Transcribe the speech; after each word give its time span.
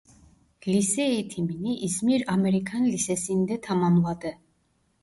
Lise 0.67 1.01
eğitimini 1.01 1.75
İzmir 1.77 2.23
Amerikan 2.33 2.85
Lisesi'nde 2.85 3.61
tamamladı. 3.61 4.31